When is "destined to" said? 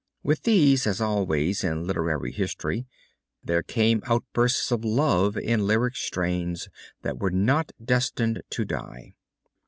7.85-8.65